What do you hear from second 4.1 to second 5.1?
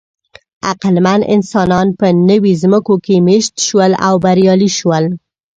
بریالي شول.